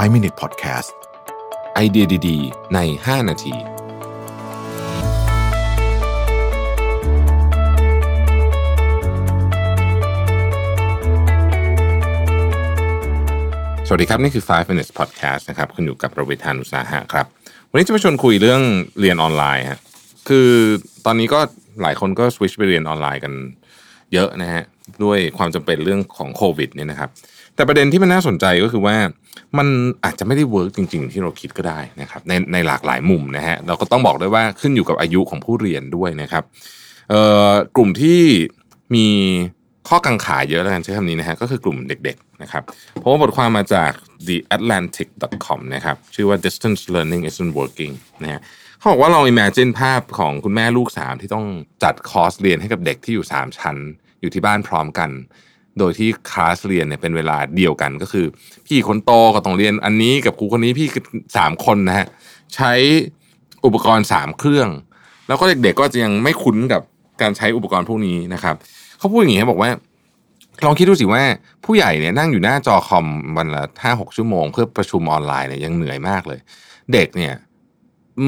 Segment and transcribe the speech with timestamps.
[0.00, 0.90] 5 Minute Podcast
[1.74, 3.54] ไอเดียดีๆ ใน 5 นาที
[13.86, 17.26] สวัสดีครับ นี่คือ 5 Minute podcast นะครับ คุณอยู่กับประวิทานุสาหะครับ
[17.70, 18.62] วันนี้จะมาชวนคุยเรื่อง
[19.00, 19.80] เรียนออนไลน์ฮะ
[20.28, 20.48] คือ
[21.06, 21.40] ตอนนี้ก็
[21.82, 23.32] หลายคนก็สวิชไปเรียนออนไลน์กัน
[24.12, 24.62] เยอะนะฮะ
[25.04, 27.10] ด้วยความจำเป็นเรื่องของโควิดเนี่ยนะครับ
[27.54, 28.96] แต่ประเด็นที่มันน่าสนใจก็คือว่า
[29.58, 29.68] มัน
[30.04, 36.44] อาจจะไม่ได้เวิร์กจริง ๆ ที่เราคิดก็ได้นะครับในในหลากหลายมุมนะฮะเราก็ต้องบอกด้วยว่าขึ้นอยู่กับอายุของผู้เรียนด้วยนะครับ
[37.10, 37.20] เอ่
[37.50, 38.20] อกลุ่มที่
[38.94, 39.06] มี
[39.88, 42.62] ข้อกังขาเยอะแล้วกันใช้คำนี้นะฮะก็คือกลุ่มเด็กๆนะครับ
[42.98, 43.90] เพราะว่าบทความมาจาก
[44.26, 47.92] the atlantic.com นะครับชื่อว่า distance learning isn't working
[48.22, 48.40] นะฮะ
[48.78, 51.46] เขาบอกว่าลอง imagine ภาพของคุณแม่ลูกสามที่ต้อง
[51.82, 53.76] จัดคอร์สเรียนให้กับเด็กที่อยู่ 3 ชั้น
[54.22, 55.10] อยู่ที่บ้านพร้อมกัน
[55.78, 58.26] โดยที่คลาสเรียนเนี่ยเป็นเวลาเดียวกันก็คือ
[58.66, 60.88] พี่คนโตก็ต้องเรียนอันนี้กับครูคนนี้พี่
[61.36, 62.06] สามคนนะฮะ
[62.54, 62.72] ใช้
[63.64, 64.68] อุปกรณ์สามเครื่อง
[65.28, 66.82] แล้วก็เด็กๆก็จะยังไม่คุ้นกับ
[67.22, 68.54] การใช้อุปกรณ์พวกนี้นะครับ
[68.98, 69.70] เขาพูดอย่างนี้บอกว่า
[70.64, 71.22] ลองคิดดูสิว่า
[71.64, 76.40] ผู้ใหญ่เนี่ยนั่งอยู่หน้าจอคอมวันละห้าหกชั่วโมงเพื่อประชุมออนไลน์เนี่ยยังเหนื่อยมากเลย
[76.92, 77.34] เด็กเนี่ย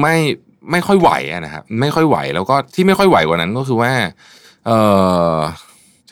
[0.00, 0.16] ไม่
[0.70, 3.92] ไม่ค่อยไหวอะนะครับไม่ค่อยไหว แล้วก็ที่ไม่ค่อยไหวกว่านั้นก็คือว่า
[4.66, 4.70] เอ
[5.32, 5.36] อ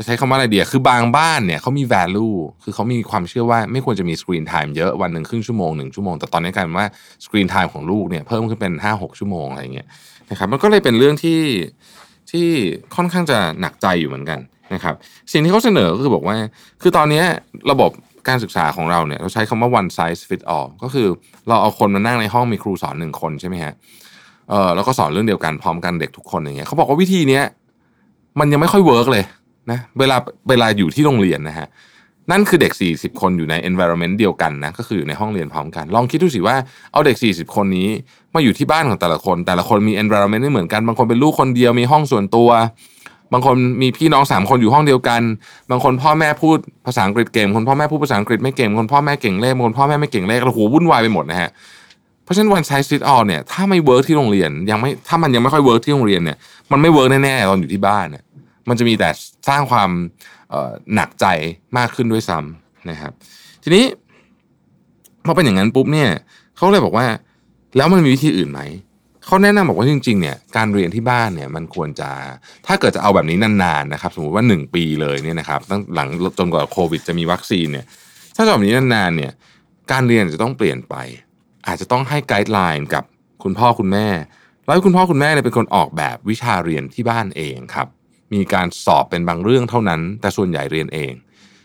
[0.00, 6.86] จะใช้คำว่าอะไรเดียคือบางบ้านเนี่ยเขามี value คือเขามีความเชื่อว่าไม่ควรจะมี screen time เยอะวันหนึ่งครึ่งชั่วโมงหนึ่งชั่วโมง แต่ตอนนี้กลายเป็นว่า
[7.24, 9.86] screen time ของลูกเนี่ยเพิ่มขึ้นเป็นห้าหกชั่วโมงอะไรเงี้ย
[10.30, 11.40] นะครับมันก็เลยเป็นเรื่องที่
[12.30, 12.46] ที่
[12.96, 14.40] ค่อนข้างจะหนักใจอยู่เหมือนกัน
[14.74, 14.94] นะครับ
[15.32, 16.36] สิ่งที่เขาเสนอก็คือบอกว่า
[16.82, 17.22] คือตอนนี้
[17.70, 17.90] ระบบ
[18.28, 21.06] การศึกษาของเราเนี่ยเราใช้คำว่า one size fit all ก็คือ
[21.48, 23.72] เราเอาคนมานั่งในห้องมีครูสอนหนึ่งคนใช่ไหมฮะ
[24.50, 27.44] เออแล้วก็สอนเรื่องเดียวกันพร้อมกันเด็กทุกคนอย่างเงี้ยเขาบอกว่าวิธีเนี้ย
[28.40, 29.24] มันยังไม่ค่อย work เลย
[29.70, 30.16] นะเวลา
[30.48, 31.68] เวลาอยู่ที่โรงเรียนนะฮะ
[32.30, 36.56] นั่นคือเด็ก 40 คนอยู่ใน environment เดียวกันนะก็คืออยู่ในห้องเรียนพร้อมกัน ลองคิดดูสิว่า
[36.92, 37.88] เอาเด็ก 40 คนนี้
[38.34, 42.50] มาอยู่ที่บ้านของแต่ละคน แต่ละคนมี environment ไม่เหมือนกัน บางคนเป็นลูกคนเดียวมีห้องส่วนตัว
[43.32, 45.22] บางคนมีพี่น้องสามคนอยู่ห้องเดียวกัน
[45.70, 51.50] บางคนพ่อแม่พูดภาษาอังกฤษเก่งคนพ่อแม่พูดภาษาอังกฤษไม่เก่งคนพ่อแม่เก่งเลขคนพ่อแม่ไม่เก่งเลขแล้วโหวุ่นวายไปหมดนะฮะ
[52.24, 56.36] เพราะฉะนั้น one size fit all เนี่ยถ้าไม่ work ที่โรงเรียนยังไม่ถ้ามันยังไม่ค่อย work ที่โรงเรียนเนี่ย
[56.70, 58.22] มันไม่ work แน่ๆตอนอยู่ที่บ้านเนี่ย
[58.68, 59.10] มันจะมีแต่
[59.48, 59.90] สร้างความ
[60.94, 61.26] หนักใจ
[61.78, 63.12] มากขึ้นด้วยซ้ำนะครับ
[63.62, 63.84] ทีนี้
[65.24, 66.10] พอเป็นอย่างนั้นปุ๊บเนี่ย
[66.56, 67.06] เขาเลยบอกว่า
[67.76, 68.60] แล้วมันมีวิธีอื่นไหม
[69.24, 72.10] เขาแนะนำบอกว่าจริงๆเนี่ยการเรียนที่บ้านเนี่ยมันควรจะ
[72.66, 76.08] ถ้าเกิดจะเอาแบบนี้นานๆนะครับ สมมติว่า 1 ปีเลยเนี่ยนะครับตั้งหลัง
[76.38, 77.86] จนกว่าโควิดจะมีวัคซีนเนี่ย
[78.36, 79.32] ถ้าจะแบบนี้นานๆเนี่ย
[79.92, 80.94] การเรียนจะต้องเปลี่ยนไป
[81.66, 83.04] อาจจะต้องให้ไกด์ไลน์กับ
[83.42, 84.08] คุณพ่อคุณแม่
[84.64, 87.88] แล้วคุณพ่อคุณแม่เนี่ยเป็นคนออกแบบวิชาเรียนที่บ้านเองครับ
[88.32, 91.12] มีการสอบเป็นบางเรื่องเท่านั้น แต่ส่วนใหญ่เรียนเอง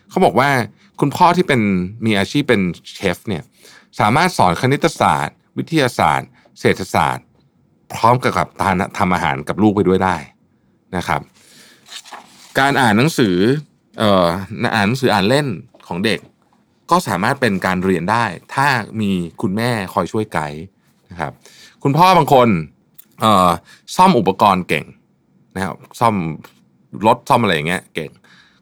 [0.09, 0.50] เขาบอกว่า
[1.00, 1.62] คุณพ่อที่เป็น
[2.06, 2.62] มีอาชีพเป็น
[2.96, 3.44] เชฟเนี่ย
[4.00, 6.29] สามารถสอนคณิตศาสตร์ วิทยาศาสตร์
[6.59, 7.25] เศรษฐศาสตร์
[7.94, 10.16] พร้อมกับทานทำอาหารกับลูกไปด้วยได้
[10.97, 11.22] นะครับ
[12.59, 13.35] การอ่านหนังสือ
[14.00, 14.25] เอ่อ
[14.75, 15.47] อ่านหนังสืออ่านเล่น
[15.88, 16.19] ของเด็ก
[16.91, 18.25] ก็สามารถเป็นการเรียนได้
[18.56, 18.68] ถ้า
[19.01, 20.62] มีคุณแม่คอยช่วยไกด์
[21.09, 21.31] นะครับ
[21.84, 22.47] คุณพ่อ บางคน
[23.22, 23.50] เอ่อ
[23.95, 24.85] ซ่อมอุปกรณ์เก่ง
[25.56, 26.16] นะครับซ่อม
[27.08, 28.12] รถซ่อมอะไรอย่างเงี้ยเก่ง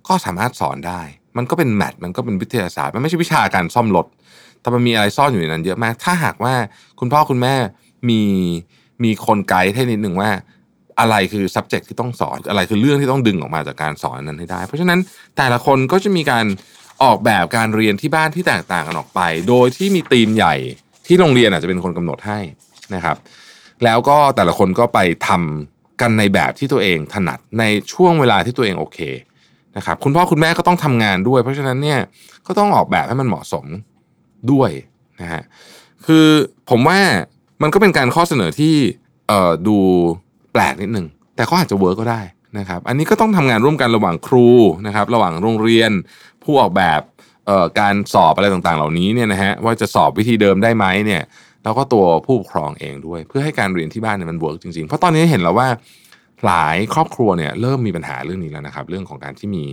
[0.07, 1.02] ก็สามารถสอนได้
[1.38, 4.06] มันก็เป็นแมทมันก็เป็นวิทยาศาสตร์มันไม่ใช่วิชาการซ่อมรถ
[4.62, 6.53] แต่มันมีอะไรซ่อนอยู่ในนั้นเยอะมาก ถ้าหากว่า
[7.00, 7.56] คุณพ่อคุณแม่
[8.09, 8.22] มี
[9.03, 10.30] มีคนไกด์ให้นิดหนึ่งว่า
[11.00, 15.00] อะไรคือ subject ที่ต้องสอน อะไรคือเรื่องที่ต้องดึงออกมาจากการสอนนั้นให้ได้ เพราะฉะนั้น
[15.38, 16.46] แต่ละคนก็จะมีการ
[17.03, 20.56] ออกแบบการเรียนที่บ้านที่แตกต่างกันออกไป โดยที่มีธีมใหญ่
[21.07, 22.40] ที่โรงเรียนอาจจะเป็นคนกำหนดให้
[22.96, 23.18] นะครับ
[23.84, 27.63] แล้วก็แต่ละคนก็ไปทำ กันในแบบที่ตัวเองถนัดใน
[27.94, 29.00] ช่วงเวลาที่ตัวเองโอเค
[29.78, 32.00] นะครับคุณพ่อคุณแม่ก็ต้องทำงานด้วย เพราะฉะนั้นเนี่ย
[32.47, 33.66] ก็ต้องออกแบบให้มันเหมาะสม
[34.51, 34.72] ด้วย
[35.22, 35.41] นะฮะ
[36.06, 36.28] คือ
[36.69, 37.00] ผมว่า
[37.62, 38.75] มันก็เป็นการข้อเสนอที่
[39.28, 39.78] เอ่อดู
[40.53, 42.22] แปลกนิดนึงแต่ก็อาจจะเวิร์กก็ได้
[42.59, 44.50] นะครับ อันนี้ก็ต้องทำงานร่วมกันระหว่างครู
[44.88, 45.91] นะครับ ระหว่างโรงเรียน
[46.44, 47.01] ผู้ออกแบบ
[47.47, 51.21] เอ่อการสอบอะไรต่างๆ เหล่านี้เนี่ยนะฮะว่าจะสอบวิธีเดิมได้ไหมเนี่ย
[51.63, 55.68] แล้วก็ตัวผู้ปกครองเองด้วย เพื่อให้การเรียนที่บ้านเนี่ยมัน work จริงๆ เพราะตอนนี้เห็นแล้วว่า
[56.46, 59.66] หลายครอบครัวเนี่ยเริ่มมีปัญหาเรื่องนี้แล้วนะครับ เรื่องของการที่มี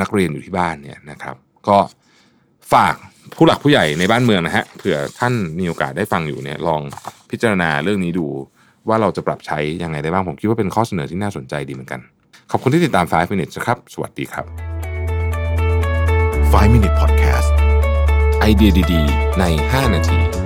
[0.00, 1.36] นักเรียนอยู่ที่บ้านเนี่ยนะครับ
[1.68, 1.78] ก็
[2.72, 2.94] ฝาก
[3.36, 6.80] ผู้หลักผู้ใหญ่ในบ้านเมืองนะฮะเผื่อท่านมีโอกาสได้ฟังอยู่เนี่ยลอง
[7.30, 8.26] พิจารณาเรื่องนี้ดู
[8.88, 12.00] ว่าเราจะปรับใช้ยังไงได้บ้าง ผมคิดว่าเป็นข้อเสนอที่น่าสนใจดีเหมือนกัน
[12.50, 14.46] ขอบคุณที่ติดตาม 5 minutes ครับ สวัสดีครับ
[16.52, 17.51] 5 Minute Podcast
[18.44, 20.41] ไอเดียดีๆ ใน 5 นาที